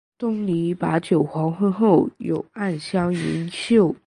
[0.17, 3.95] 东篱把酒黄昏后，有暗香盈袖